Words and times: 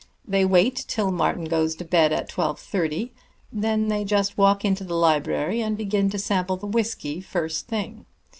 They 0.27 0.45
wait 0.45 0.85
till 0.87 1.11
Martin 1.11 1.45
goes 1.45 1.75
to 1.75 1.85
bed 1.85 2.11
at 2.11 2.27
twelve 2.27 2.59
thirty; 2.59 3.13
then 3.53 3.87
they 3.87 4.03
just 4.03 4.35
walk 4.35 4.65
into 4.65 4.83
the 4.83 4.95
library, 4.95 5.61
and 5.61 5.77
begin 5.77 6.09
to 6.09 6.17
sample 6.17 6.57
the 6.57 6.65
whisky 6.65 7.21
first 7.21 7.67
thing. 7.67 8.07